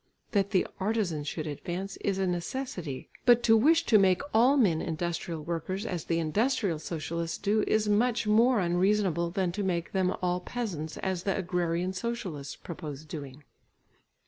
[0.31, 4.81] That the artisans should advance is a necessity, but to wish to make all men
[4.81, 10.15] industrial workers as the industrial socialists do, is much more unreasonable than to make them
[10.23, 13.43] all peasants as the agrarian socialists purpose doing.